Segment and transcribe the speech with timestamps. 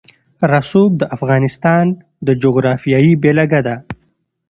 [0.51, 1.85] رسوب د افغانستان
[2.25, 3.75] د جغرافیې بېلګه ده.